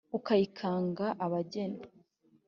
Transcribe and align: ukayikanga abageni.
ukayikanga 0.17 1.07
abageni. 1.25 1.79